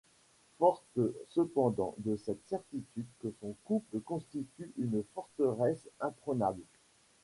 [0.57, 0.97] Forte
[1.29, 6.63] cependant de cette certitude que son couple constitue une forteresse imprenable...